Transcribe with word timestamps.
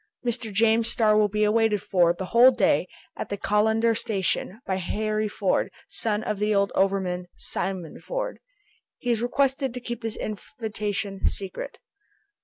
"Mr. 0.25 0.51
James 0.51 0.89
Starr 0.89 1.15
will 1.15 1.27
be 1.27 1.43
awaited 1.43 1.79
for, 1.79 2.11
the 2.11 2.25
whole 2.25 2.49
day, 2.49 2.87
at 3.15 3.29
the 3.29 3.37
Callander 3.37 3.93
station, 3.95 4.59
by 4.65 4.77
Harry 4.77 5.27
Ford, 5.27 5.69
son 5.87 6.23
of 6.23 6.39
the 6.39 6.55
old 6.55 6.71
overman 6.73 7.27
Simon 7.35 7.99
Ford." 7.99 8.39
"He 8.97 9.11
is 9.11 9.21
requested 9.21 9.75
to 9.75 9.79
keep 9.79 10.01
this 10.01 10.17
invitation 10.17 11.27
secret." 11.27 11.77